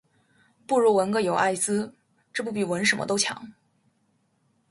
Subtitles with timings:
[0.65, 1.93] 不如纹个“有艾滋”
[2.33, 3.51] 这不比纹什么都强